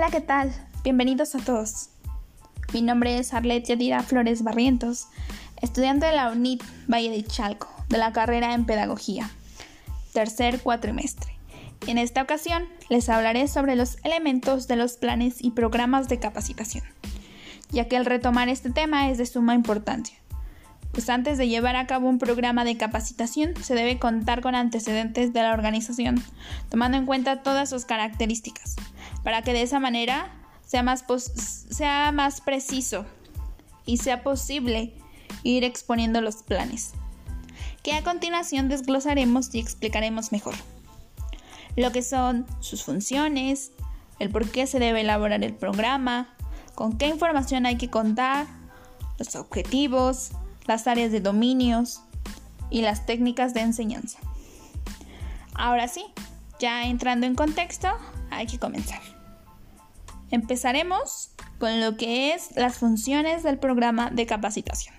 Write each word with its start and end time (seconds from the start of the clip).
Hola, 0.00 0.10
¿qué 0.10 0.22
tal? 0.22 0.50
Bienvenidos 0.82 1.34
a 1.34 1.40
todos. 1.40 1.90
Mi 2.72 2.80
nombre 2.80 3.18
es 3.18 3.34
Arlet 3.34 3.66
Yadira 3.66 4.02
Flores 4.02 4.42
Barrientos, 4.42 5.08
estudiante 5.60 6.06
de 6.06 6.12
la 6.12 6.30
UNIT 6.30 6.62
Valle 6.90 7.10
de 7.10 7.22
Chalco, 7.22 7.68
de 7.90 7.98
la 7.98 8.10
carrera 8.10 8.54
en 8.54 8.64
Pedagogía, 8.64 9.28
tercer 10.14 10.62
cuatrimestre. 10.62 11.36
En 11.86 11.98
esta 11.98 12.22
ocasión 12.22 12.64
les 12.88 13.10
hablaré 13.10 13.46
sobre 13.46 13.76
los 13.76 13.98
elementos 14.02 14.68
de 14.68 14.76
los 14.76 14.94
planes 14.96 15.44
y 15.44 15.50
programas 15.50 16.08
de 16.08 16.18
capacitación, 16.18 16.84
ya 17.70 17.86
que 17.86 17.96
el 17.96 18.06
retomar 18.06 18.48
este 18.48 18.70
tema 18.70 19.10
es 19.10 19.18
de 19.18 19.26
suma 19.26 19.54
importancia. 19.54 20.16
Pues 20.92 21.10
antes 21.10 21.36
de 21.36 21.46
llevar 21.46 21.76
a 21.76 21.86
cabo 21.86 22.08
un 22.08 22.18
programa 22.18 22.64
de 22.64 22.78
capacitación 22.78 23.52
se 23.62 23.74
debe 23.74 23.98
contar 23.98 24.40
con 24.40 24.54
antecedentes 24.54 25.34
de 25.34 25.42
la 25.42 25.52
organización, 25.52 26.24
tomando 26.70 26.96
en 26.96 27.04
cuenta 27.04 27.42
todas 27.42 27.68
sus 27.68 27.84
características, 27.84 28.76
para 29.22 29.42
que 29.42 29.52
de 29.52 29.62
esa 29.62 29.80
manera 29.80 30.32
sea 30.64 30.82
más, 30.82 31.04
sea 31.70 32.12
más 32.12 32.40
preciso 32.40 33.04
y 33.84 33.96
sea 33.96 34.22
posible 34.22 34.94
ir 35.42 35.64
exponiendo 35.64 36.20
los 36.20 36.42
planes, 36.42 36.92
que 37.82 37.94
a 37.94 38.02
continuación 38.02 38.68
desglosaremos 38.68 39.54
y 39.54 39.60
explicaremos 39.60 40.32
mejor. 40.32 40.54
Lo 41.76 41.92
que 41.92 42.02
son 42.02 42.46
sus 42.60 42.84
funciones, 42.84 43.72
el 44.18 44.30
por 44.30 44.50
qué 44.50 44.66
se 44.66 44.78
debe 44.78 45.00
elaborar 45.00 45.42
el 45.42 45.54
programa, 45.54 46.34
con 46.74 46.98
qué 46.98 47.08
información 47.08 47.66
hay 47.66 47.76
que 47.76 47.90
contar, 47.90 48.46
los 49.18 49.34
objetivos, 49.36 50.30
las 50.66 50.86
áreas 50.86 51.12
de 51.12 51.20
dominios 51.20 52.02
y 52.70 52.82
las 52.82 53.06
técnicas 53.06 53.54
de 53.54 53.60
enseñanza. 53.60 54.18
Ahora 55.54 55.88
sí, 55.88 56.04
ya 56.58 56.84
entrando 56.84 57.26
en 57.26 57.34
contexto, 57.34 57.88
hay 58.30 58.46
que 58.46 58.58
comenzar. 58.58 59.00
Empezaremos 60.30 61.32
con 61.58 61.80
lo 61.80 61.96
que 61.96 62.32
es 62.32 62.56
las 62.56 62.78
funciones 62.78 63.42
del 63.42 63.58
programa 63.58 64.10
de 64.10 64.26
capacitación, 64.26 64.94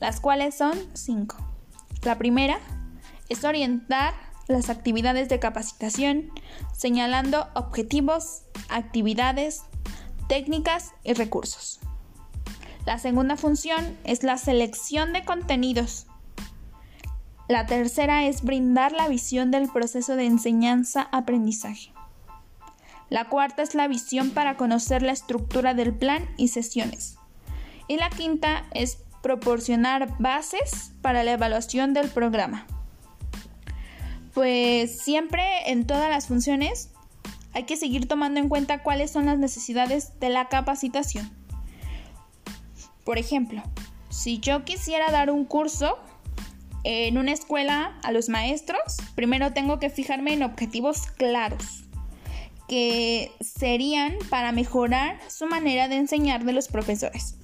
las 0.00 0.20
cuales 0.20 0.56
son 0.56 0.78
cinco. 0.94 1.36
La 2.02 2.18
primera 2.18 2.58
es 3.28 3.44
orientar 3.44 4.14
las 4.48 4.68
actividades 4.70 5.28
de 5.28 5.38
capacitación, 5.38 6.30
señalando 6.76 7.46
objetivos, 7.54 8.42
actividades, 8.68 9.62
técnicas 10.28 10.92
y 11.04 11.12
recursos. 11.14 11.80
La 12.84 12.98
segunda 12.98 13.36
función 13.36 13.96
es 14.02 14.24
la 14.24 14.36
selección 14.36 15.12
de 15.12 15.24
contenidos. 15.24 16.06
La 17.48 17.66
tercera 17.66 18.26
es 18.26 18.42
brindar 18.42 18.92
la 18.92 19.08
visión 19.08 19.50
del 19.52 19.68
proceso 19.68 20.16
de 20.16 20.26
enseñanza-aprendizaje. 20.26 21.92
La 23.12 23.26
cuarta 23.26 23.60
es 23.60 23.74
la 23.74 23.88
visión 23.88 24.30
para 24.30 24.56
conocer 24.56 25.02
la 25.02 25.12
estructura 25.12 25.74
del 25.74 25.92
plan 25.92 26.26
y 26.38 26.48
sesiones. 26.48 27.18
Y 27.86 27.98
la 27.98 28.08
quinta 28.08 28.64
es 28.72 29.00
proporcionar 29.22 30.16
bases 30.18 30.94
para 31.02 31.22
la 31.22 31.32
evaluación 31.32 31.92
del 31.92 32.08
programa. 32.08 32.66
Pues 34.32 34.98
siempre 34.98 35.44
en 35.66 35.86
todas 35.86 36.08
las 36.08 36.26
funciones 36.26 36.88
hay 37.52 37.64
que 37.64 37.76
seguir 37.76 38.08
tomando 38.08 38.40
en 38.40 38.48
cuenta 38.48 38.82
cuáles 38.82 39.10
son 39.10 39.26
las 39.26 39.38
necesidades 39.38 40.18
de 40.18 40.30
la 40.30 40.48
capacitación. 40.48 41.30
Por 43.04 43.18
ejemplo, 43.18 43.62
si 44.08 44.38
yo 44.38 44.64
quisiera 44.64 45.10
dar 45.10 45.30
un 45.30 45.44
curso 45.44 45.98
en 46.82 47.18
una 47.18 47.32
escuela 47.32 47.94
a 48.04 48.10
los 48.10 48.30
maestros, 48.30 48.80
primero 49.14 49.52
tengo 49.52 49.78
que 49.78 49.90
fijarme 49.90 50.32
en 50.32 50.44
objetivos 50.44 51.08
claros, 51.18 51.82
que 52.68 53.32
serían 53.40 54.14
para 54.30 54.52
mejorar 54.52 55.18
su 55.28 55.46
manera 55.46 55.88
de 55.88 55.96
enseñar 55.96 56.44
de 56.44 56.52
los 56.52 56.68
profesores. 56.68 57.36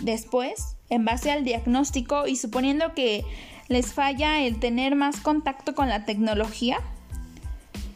Después, 0.00 0.76
en 0.88 1.04
base 1.04 1.30
al 1.30 1.44
diagnóstico 1.44 2.26
y 2.26 2.36
suponiendo 2.36 2.94
que 2.94 3.24
les 3.68 3.92
falla 3.92 4.40
el 4.40 4.58
tener 4.58 4.96
más 4.96 5.20
contacto 5.20 5.74
con 5.74 5.88
la 5.88 6.04
tecnología, 6.04 6.78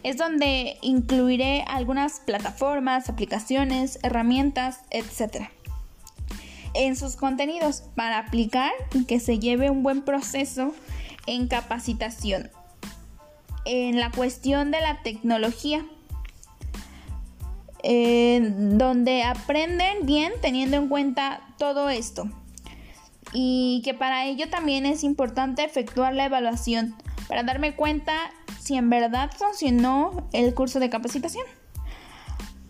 es 0.02 0.16
donde 0.16 0.78
incluiré 0.82 1.64
algunas 1.66 2.20
plataformas, 2.20 3.08
aplicaciones, 3.08 3.98
herramientas, 4.02 4.80
etc 4.90 5.48
en 6.76 6.96
sus 6.96 7.16
contenidos 7.16 7.82
para 7.94 8.18
aplicar 8.18 8.70
y 8.92 9.04
que 9.04 9.18
se 9.18 9.38
lleve 9.38 9.70
un 9.70 9.82
buen 9.82 10.02
proceso 10.02 10.74
en 11.26 11.48
capacitación. 11.48 12.50
En 13.64 13.98
la 13.98 14.10
cuestión 14.10 14.70
de 14.70 14.80
la 14.80 15.02
tecnología, 15.02 15.84
donde 17.88 19.22
aprenden 19.22 20.06
bien 20.06 20.32
teniendo 20.40 20.76
en 20.76 20.88
cuenta 20.88 21.40
todo 21.58 21.88
esto. 21.88 22.28
Y 23.32 23.82
que 23.84 23.94
para 23.94 24.24
ello 24.26 24.48
también 24.48 24.86
es 24.86 25.04
importante 25.04 25.64
efectuar 25.64 26.14
la 26.14 26.24
evaluación 26.24 26.94
para 27.28 27.42
darme 27.42 27.74
cuenta 27.74 28.12
si 28.58 28.76
en 28.76 28.90
verdad 28.90 29.30
funcionó 29.36 30.28
el 30.32 30.54
curso 30.54 30.80
de 30.80 30.90
capacitación. 30.90 31.44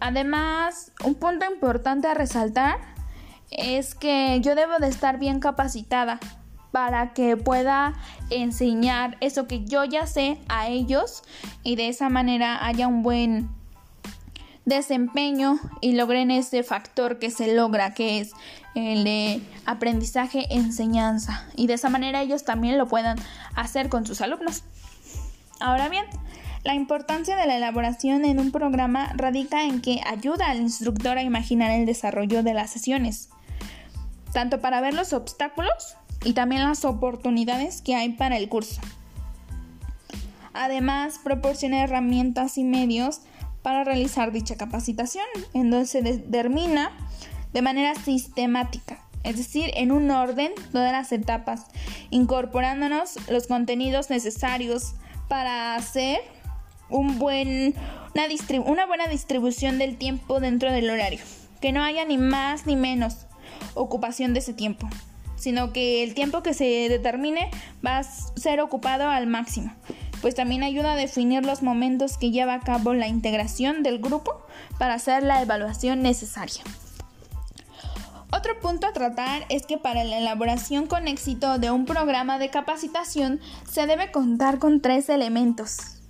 Además, 0.00 0.92
un 1.04 1.14
punto 1.14 1.46
importante 1.50 2.08
a 2.08 2.14
resaltar 2.14 2.78
es 3.50 3.94
que 3.94 4.40
yo 4.42 4.54
debo 4.54 4.78
de 4.78 4.88
estar 4.88 5.18
bien 5.18 5.40
capacitada 5.40 6.20
para 6.72 7.14
que 7.14 7.38
pueda 7.38 7.94
enseñar 8.28 9.16
eso 9.20 9.46
que 9.46 9.64
yo 9.64 9.84
ya 9.84 10.06
sé 10.06 10.38
a 10.48 10.68
ellos 10.68 11.22
y 11.62 11.76
de 11.76 11.88
esa 11.88 12.10
manera 12.10 12.66
haya 12.66 12.86
un 12.86 13.02
buen 13.02 13.48
desempeño 14.66 15.58
y 15.80 15.92
logren 15.92 16.30
ese 16.30 16.62
factor 16.62 17.18
que 17.18 17.30
se 17.30 17.54
logra 17.54 17.94
que 17.94 18.20
es 18.20 18.32
el 18.74 19.04
de 19.04 19.40
aprendizaje 19.64 20.46
enseñanza 20.50 21.48
y 21.56 21.66
de 21.66 21.74
esa 21.74 21.88
manera 21.88 22.20
ellos 22.20 22.44
también 22.44 22.76
lo 22.76 22.86
puedan 22.86 23.16
hacer 23.54 23.88
con 23.88 24.04
sus 24.04 24.20
alumnos. 24.20 24.64
Ahora 25.60 25.88
bien, 25.88 26.04
la 26.64 26.74
importancia 26.74 27.36
de 27.36 27.46
la 27.46 27.56
elaboración 27.56 28.26
en 28.26 28.38
un 28.38 28.52
programa 28.52 29.12
radica 29.16 29.64
en 29.64 29.80
que 29.80 30.02
ayuda 30.06 30.50
al 30.50 30.60
instructor 30.60 31.16
a 31.16 31.22
imaginar 31.22 31.70
el 31.70 31.86
desarrollo 31.86 32.42
de 32.42 32.52
las 32.52 32.70
sesiones 32.70 33.30
tanto 34.36 34.60
para 34.60 34.82
ver 34.82 34.92
los 34.92 35.14
obstáculos 35.14 35.96
y 36.22 36.34
también 36.34 36.62
las 36.62 36.84
oportunidades 36.84 37.80
que 37.80 37.94
hay 37.94 38.10
para 38.10 38.36
el 38.36 38.50
curso. 38.50 38.82
Además, 40.52 41.18
proporciona 41.24 41.82
herramientas 41.82 42.58
y 42.58 42.64
medios 42.64 43.22
para 43.66 43.82
realizar 43.82 44.30
dicha 44.30 44.54
capacitación, 44.54 45.26
en 45.52 45.72
donde 45.72 45.86
se 45.88 46.00
determina 46.00 46.92
de 47.52 47.62
manera 47.62 47.96
sistemática, 47.96 49.00
es 49.24 49.38
decir, 49.38 49.72
en 49.74 49.90
un 49.90 50.08
orden 50.12 50.52
todas 50.70 50.92
las 50.92 51.10
etapas, 51.10 51.64
incorporándonos 52.10 53.16
los 53.28 53.48
contenidos 53.48 54.08
necesarios 54.08 54.94
para 55.26 55.74
hacer 55.74 56.20
un 56.90 57.18
buen, 57.18 57.74
una, 58.14 58.62
una 58.66 58.86
buena 58.86 59.08
distribución 59.08 59.78
del 59.78 59.96
tiempo 59.96 60.38
dentro 60.38 60.70
del 60.70 60.88
horario, 60.88 61.18
que 61.60 61.72
no 61.72 61.82
haya 61.82 62.04
ni 62.04 62.18
más 62.18 62.66
ni 62.66 62.76
menos, 62.76 63.26
ocupación 63.74 64.32
de 64.32 64.38
ese 64.38 64.54
tiempo, 64.54 64.88
sino 65.34 65.72
que 65.72 66.04
el 66.04 66.14
tiempo 66.14 66.44
que 66.44 66.54
se 66.54 66.88
determine 66.88 67.50
va 67.84 67.98
a 67.98 68.04
ser 68.04 68.60
ocupado 68.60 69.10
al 69.10 69.26
máximo, 69.26 69.74
pues 70.22 70.34
también 70.34 70.62
ayuda 70.62 70.92
a 70.92 70.96
definir 70.96 71.44
los 71.44 71.62
momentos 71.62 72.18
que 72.18 72.30
lleva 72.30 72.54
a 72.54 72.60
cabo 72.60 72.94
la 72.94 73.08
integración 73.08 73.82
del 73.82 73.98
grupo 73.98 74.46
para 74.78 74.94
hacer 74.94 75.22
la 75.22 75.42
evaluación 75.42 76.02
necesaria. 76.02 76.62
Otro 78.32 78.58
punto 78.60 78.86
a 78.86 78.92
tratar 78.92 79.46
es 79.48 79.66
que 79.66 79.78
para 79.78 80.04
la 80.04 80.18
elaboración 80.18 80.86
con 80.86 81.08
éxito 81.08 81.58
de 81.58 81.70
un 81.70 81.86
programa 81.86 82.38
de 82.38 82.50
capacitación 82.50 83.40
se 83.70 83.86
debe 83.86 84.10
contar 84.10 84.58
con 84.58 84.80
tres 84.80 85.08
elementos, 85.08 86.00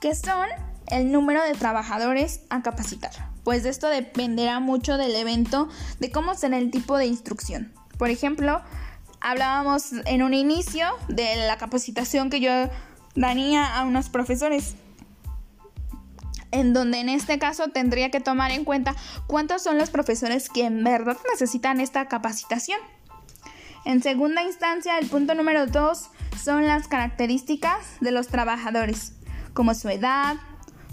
que 0.00 0.14
son 0.14 0.46
el 0.88 1.12
número 1.12 1.42
de 1.44 1.52
trabajadores 1.52 2.42
a 2.50 2.62
capacitar, 2.62 3.12
pues 3.44 3.62
de 3.62 3.70
esto 3.70 3.88
dependerá 3.88 4.58
mucho 4.58 4.98
del 4.98 5.14
evento, 5.14 5.68
de 6.00 6.10
cómo 6.10 6.34
será 6.34 6.58
el 6.58 6.70
tipo 6.70 6.98
de 6.98 7.06
instrucción. 7.06 7.72
Por 7.96 8.10
ejemplo, 8.10 8.62
hablábamos 9.20 9.92
en 10.06 10.22
un 10.22 10.34
inicio 10.34 10.86
de 11.08 11.36
la 11.46 11.58
capacitación 11.58 12.30
que 12.30 12.40
yo 12.40 12.50
daría 13.14 13.76
a 13.76 13.84
unos 13.84 14.08
profesores, 14.08 14.74
en 16.50 16.72
donde 16.72 16.98
en 16.98 17.08
este 17.08 17.38
caso 17.38 17.68
tendría 17.68 18.10
que 18.10 18.20
tomar 18.20 18.50
en 18.50 18.64
cuenta 18.64 18.94
cuántos 19.26 19.62
son 19.62 19.78
los 19.78 19.90
profesores 19.90 20.48
que 20.48 20.64
en 20.64 20.82
verdad 20.82 21.16
necesitan 21.30 21.80
esta 21.80 22.08
capacitación. 22.08 22.78
En 23.84 24.02
segunda 24.02 24.42
instancia, 24.42 24.98
el 24.98 25.08
punto 25.08 25.34
número 25.34 25.66
dos 25.66 26.10
son 26.42 26.66
las 26.66 26.88
características 26.88 28.00
de 28.00 28.10
los 28.10 28.28
trabajadores, 28.28 29.14
como 29.54 29.74
su 29.74 29.88
edad, 29.88 30.36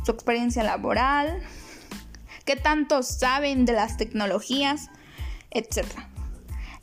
su 0.06 0.12
experiencia 0.12 0.64
laboral, 0.64 1.42
qué 2.46 2.56
tanto 2.56 3.04
saben 3.04 3.66
de 3.66 3.74
las 3.74 3.98
tecnologías, 3.98 4.90
etc. 5.52 5.86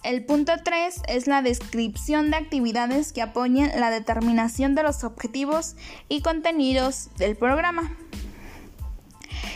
El 0.05 0.23
punto 0.23 0.53
3 0.62 1.01
es 1.09 1.27
la 1.27 1.41
descripción 1.41 2.31
de 2.31 2.37
actividades 2.37 3.11
que 3.15 3.23
apoyen 3.23 3.73
la 3.81 3.89
determinación 3.89 4.75
de 4.75 4.83
los 4.83 5.03
objetivos 5.03 5.77
y 6.11 6.21
contenidos 6.21 7.09
del 7.17 7.37
programa. 7.37 7.97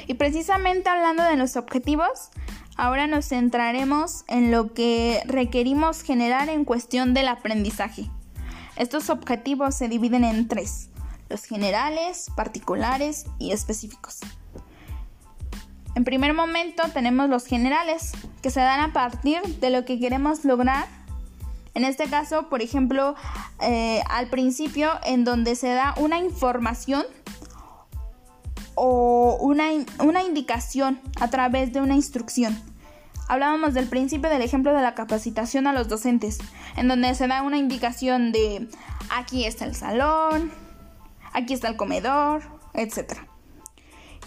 Y 0.06 0.14
precisamente 0.14 0.88
hablando 0.88 1.22
de 1.22 1.36
los 1.36 1.56
objetivos, 1.56 2.30
ahora 2.76 3.06
nos 3.06 3.28
centraremos 3.28 4.24
en 4.26 4.50
lo 4.50 4.72
que 4.72 5.20
requerimos 5.26 6.00
generar 6.00 6.48
en 6.48 6.64
cuestión 6.64 7.12
del 7.12 7.28
aprendizaje. 7.28 8.08
Estos 8.76 9.10
objetivos 9.10 9.74
se 9.74 9.88
dividen 9.88 10.24
en 10.24 10.48
tres, 10.48 10.88
los 11.28 11.44
generales, 11.44 12.28
particulares 12.34 13.26
y 13.38 13.52
específicos. 13.52 14.20
En 15.94 16.04
primer 16.04 16.32
momento 16.34 16.84
tenemos 16.92 17.28
los 17.28 17.46
generales, 17.46 18.12
que 18.42 18.50
se 18.50 18.60
dan 18.60 18.80
a 18.80 18.92
partir 18.92 19.40
de 19.42 19.70
lo 19.70 19.84
que 19.84 19.98
queremos 19.98 20.44
lograr. 20.44 20.86
En 21.74 21.84
este 21.84 22.08
caso, 22.08 22.48
por 22.48 22.62
ejemplo, 22.62 23.14
eh, 23.60 24.02
al 24.08 24.28
principio, 24.28 24.90
en 25.04 25.24
donde 25.24 25.54
se 25.54 25.68
da 25.68 25.94
una 25.98 26.18
información 26.18 27.04
o 28.74 29.36
una, 29.40 29.68
una 29.98 30.22
indicación 30.22 31.00
a 31.20 31.30
través 31.30 31.72
de 31.72 31.80
una 31.80 31.94
instrucción. 31.94 32.56
Hablábamos 33.28 33.74
del 33.74 33.88
principio 33.88 34.30
del 34.30 34.40
ejemplo 34.40 34.72
de 34.72 34.80
la 34.80 34.94
capacitación 34.94 35.66
a 35.66 35.72
los 35.72 35.88
docentes, 35.88 36.38
en 36.76 36.88
donde 36.88 37.14
se 37.14 37.26
da 37.26 37.42
una 37.42 37.58
indicación 37.58 38.32
de 38.32 38.68
aquí 39.10 39.44
está 39.44 39.66
el 39.66 39.74
salón, 39.74 40.50
aquí 41.32 41.52
está 41.52 41.68
el 41.68 41.76
comedor, 41.76 42.42
etc. 42.72 43.27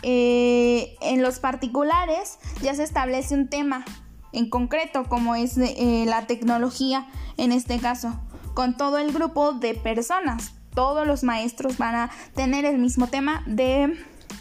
Eh, 0.03 0.95
en 1.01 1.21
los 1.21 1.39
particulares 1.39 2.39
ya 2.61 2.73
se 2.73 2.83
establece 2.83 3.35
un 3.35 3.49
tema 3.49 3.85
en 4.33 4.49
concreto, 4.49 5.03
como 5.05 5.35
es 5.35 5.57
eh, 5.57 6.05
la 6.07 6.25
tecnología 6.27 7.07
en 7.37 7.51
este 7.51 7.79
caso, 7.79 8.19
con 8.53 8.77
todo 8.77 8.97
el 8.97 9.11
grupo 9.11 9.53
de 9.53 9.73
personas. 9.75 10.53
Todos 10.73 11.05
los 11.05 11.23
maestros 11.23 11.77
van 11.77 11.95
a 11.95 12.11
tener 12.33 12.65
el 12.65 12.77
mismo 12.77 13.07
tema 13.07 13.43
de 13.45 13.93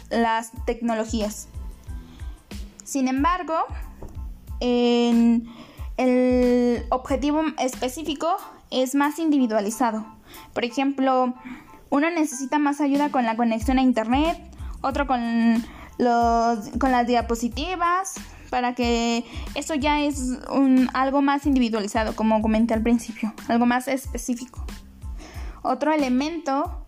las 0.09 0.51
tecnologías. 0.65 1.47
Sin 2.83 3.07
embargo, 3.07 3.55
en 4.59 5.47
el 5.97 6.85
objetivo 6.89 7.41
específico 7.59 8.37
es 8.69 8.95
más 8.95 9.19
individualizado. 9.19 10.05
Por 10.53 10.65
ejemplo, 10.65 11.33
uno 11.89 12.09
necesita 12.09 12.57
más 12.59 12.79
ayuda 12.81 13.09
con 13.09 13.25
la 13.25 13.35
conexión 13.35 13.77
a 13.77 13.81
internet, 13.81 14.37
otro 14.81 15.07
con, 15.07 15.63
los, 15.97 16.69
con 16.79 16.91
las 16.91 17.07
diapositivas, 17.07 18.15
para 18.49 18.75
que 18.75 19.25
eso 19.55 19.75
ya 19.75 20.01
es 20.01 20.39
un, 20.51 20.89
algo 20.93 21.21
más 21.21 21.45
individualizado, 21.45 22.15
como 22.15 22.41
comenté 22.41 22.73
al 22.73 22.81
principio, 22.81 23.33
algo 23.47 23.65
más 23.65 23.87
específico. 23.87 24.65
Otro 25.63 25.93
elemento 25.93 26.85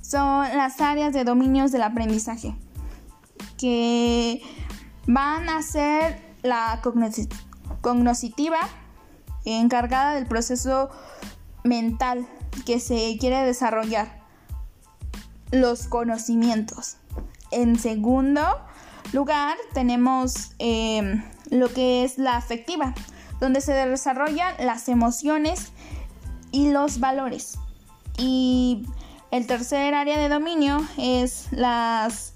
son 0.00 0.42
las 0.56 0.80
áreas 0.80 1.12
de 1.12 1.24
dominios 1.24 1.72
del 1.72 1.82
aprendizaje, 1.82 2.54
que 3.58 4.42
van 5.06 5.48
a 5.48 5.62
ser 5.62 6.20
la 6.42 6.80
cognitiva, 7.80 8.58
encargada 9.44 10.14
del 10.14 10.26
proceso 10.26 10.90
mental 11.64 12.26
que 12.66 12.78
se 12.80 13.16
quiere 13.18 13.38
desarrollar, 13.44 14.19
los 15.50 15.86
conocimientos. 15.86 16.96
En 17.50 17.78
segundo 17.78 18.42
lugar 19.12 19.56
tenemos 19.74 20.52
em, 20.58 21.24
lo 21.50 21.68
que 21.72 22.04
es 22.04 22.18
la 22.18 22.36
afectiva, 22.36 22.94
donde 23.40 23.60
se 23.60 23.72
desarrollan 23.72 24.54
las 24.60 24.88
emociones 24.88 25.72
y 26.52 26.70
los 26.70 27.00
valores. 27.00 27.58
Y 28.18 28.84
el 29.30 29.46
tercer 29.46 29.94
área 29.94 30.18
de 30.18 30.28
dominio 30.28 30.86
es 30.98 31.48
las 31.50 32.34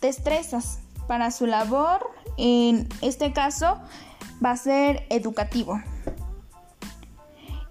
destrezas 0.00 0.78
para 1.06 1.30
su 1.30 1.46
labor. 1.46 2.10
En 2.36 2.88
este 3.02 3.32
caso 3.32 3.80
va 4.44 4.52
a 4.52 4.56
ser 4.56 5.06
educativo. 5.10 5.80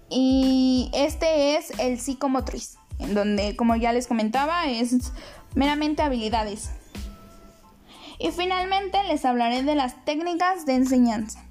Y 0.08 0.90
este 0.92 1.56
es 1.56 1.70
el 1.78 2.00
psicomotriz, 2.00 2.76
en 3.00 3.14
donde, 3.14 3.56
como 3.56 3.76
ya 3.76 3.92
les 3.92 4.06
comentaba, 4.06 4.66
es 4.66 5.12
meramente 5.54 6.02
habilidades. 6.02 6.70
Y 8.18 8.30
finalmente 8.30 8.98
les 9.08 9.24
hablaré 9.24 9.62
de 9.62 9.74
las 9.74 10.04
técnicas 10.04 10.66
de 10.66 10.74
enseñanza 10.74 11.42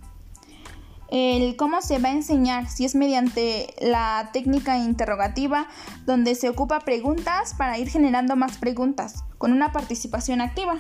el 1.12 1.56
cómo 1.56 1.82
se 1.82 2.00
va 2.00 2.10
a 2.10 2.14
enseñar, 2.14 2.70
si 2.70 2.86
es 2.86 2.96
mediante 2.96 3.74
la 3.80 4.30
técnica 4.32 4.78
interrogativa, 4.78 5.68
donde 6.06 6.36
se 6.36 6.50
ocupa 6.50 6.82
preguntas 6.82 7.56
para 7.58 7.78
ir 7.78 7.90
generando 7.90 8.36
más 8.36 8.58
preguntas, 8.58 9.24
con 9.38 9.52
una 9.52 9.72
participación 9.72 10.42
activa. 10.42 10.78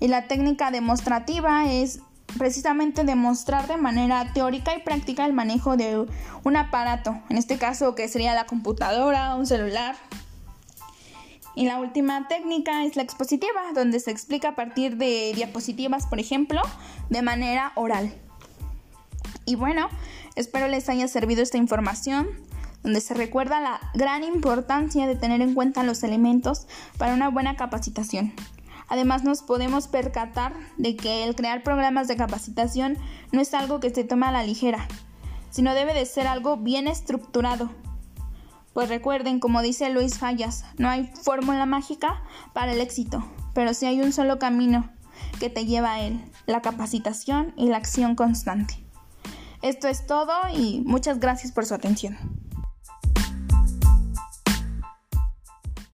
Y 0.00 0.08
la 0.08 0.26
técnica 0.28 0.70
demostrativa 0.70 1.70
es 1.70 2.00
precisamente 2.38 3.04
demostrar 3.04 3.66
de 3.66 3.76
manera 3.76 4.32
teórica 4.32 4.74
y 4.74 4.82
práctica 4.82 5.26
el 5.26 5.32
manejo 5.32 5.76
de 5.76 6.06
un 6.44 6.56
aparato, 6.56 7.20
en 7.28 7.36
este 7.36 7.58
caso 7.58 7.94
que 7.94 8.08
sería 8.08 8.34
la 8.34 8.46
computadora, 8.46 9.34
un 9.34 9.46
celular. 9.46 9.96
Y 11.54 11.66
la 11.66 11.80
última 11.80 12.28
técnica 12.28 12.84
es 12.84 12.94
la 12.94 13.02
expositiva, 13.02 13.60
donde 13.74 13.98
se 13.98 14.12
explica 14.12 14.50
a 14.50 14.54
partir 14.54 14.96
de 14.96 15.32
diapositivas, 15.34 16.06
por 16.06 16.20
ejemplo, 16.20 16.62
de 17.10 17.20
manera 17.22 17.72
oral. 17.74 18.14
Y 19.44 19.56
bueno, 19.56 19.88
espero 20.36 20.68
les 20.68 20.88
haya 20.88 21.08
servido 21.08 21.42
esta 21.42 21.56
información 21.56 22.28
donde 22.82 23.00
se 23.00 23.14
recuerda 23.14 23.60
la 23.60 23.80
gran 23.94 24.22
importancia 24.22 25.06
de 25.06 25.16
tener 25.16 25.42
en 25.42 25.54
cuenta 25.54 25.82
los 25.82 26.02
elementos 26.02 26.66
para 26.96 27.14
una 27.14 27.28
buena 27.28 27.56
capacitación. 27.56 28.32
Además 28.88 29.22
nos 29.22 29.42
podemos 29.42 29.86
percatar 29.86 30.54
de 30.76 30.96
que 30.96 31.24
el 31.24 31.34
crear 31.34 31.62
programas 31.62 32.08
de 32.08 32.16
capacitación 32.16 32.96
no 33.32 33.40
es 33.40 33.52
algo 33.54 33.80
que 33.80 33.90
se 33.90 34.04
toma 34.04 34.28
a 34.28 34.32
la 34.32 34.42
ligera, 34.42 34.88
sino 35.50 35.74
debe 35.74 35.94
de 35.94 36.06
ser 36.06 36.26
algo 36.26 36.56
bien 36.56 36.88
estructurado. 36.88 37.70
Pues 38.72 38.88
recuerden, 38.88 39.40
como 39.40 39.60
dice 39.60 39.90
Luis 39.90 40.18
Fallas, 40.18 40.64
no 40.78 40.88
hay 40.88 41.10
fórmula 41.22 41.66
mágica 41.66 42.22
para 42.52 42.72
el 42.72 42.80
éxito, 42.80 43.24
pero 43.52 43.74
sí 43.74 43.86
hay 43.86 44.00
un 44.00 44.12
solo 44.12 44.38
camino 44.38 44.88
que 45.40 45.50
te 45.50 45.66
lleva 45.66 45.94
a 45.94 46.00
él, 46.00 46.20
la 46.46 46.62
capacitación 46.62 47.52
y 47.56 47.68
la 47.68 47.76
acción 47.76 48.14
constante. 48.14 48.74
Esto 49.62 49.88
es 49.88 50.06
todo 50.06 50.32
y 50.54 50.82
muchas 50.86 51.18
gracias 51.18 51.52
por 51.52 51.66
su 51.66 51.74
atención. 51.74 52.16